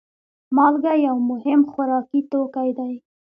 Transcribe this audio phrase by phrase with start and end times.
[0.55, 2.93] مالګه یو مهم خوراکي توکی دی.